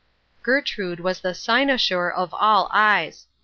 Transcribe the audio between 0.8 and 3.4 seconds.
was the cynosure of all eyes.